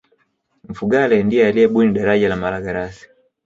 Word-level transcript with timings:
mfugale 0.69 1.15
ndiye 1.23 1.47
aliyebuni 1.47 1.93
daraja 1.93 2.29
la 2.29 2.35
malagarasi 2.35 3.05